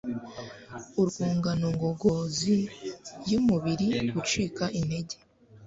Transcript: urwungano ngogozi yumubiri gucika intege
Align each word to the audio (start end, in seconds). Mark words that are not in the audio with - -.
urwungano 1.01 1.67
ngogozi 1.75 2.55
yumubiri 3.29 3.89
gucika 4.13 4.63
intege 4.79 5.15